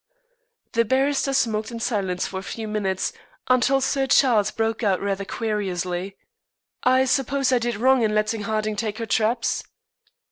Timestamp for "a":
2.39-2.41